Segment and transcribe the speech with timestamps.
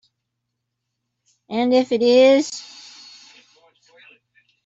[1.47, 2.63] And if it is?